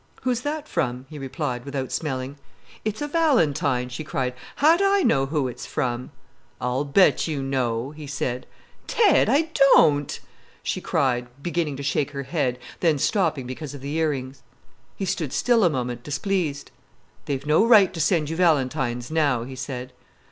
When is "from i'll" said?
5.67-6.85